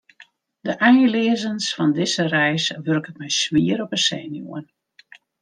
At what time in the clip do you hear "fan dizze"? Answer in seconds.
1.75-2.25